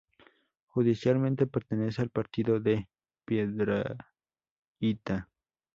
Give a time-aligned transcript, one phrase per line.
[0.65, 2.89] Judicialmente pertenece al Partido de
[3.23, 5.29] Piedrahíta.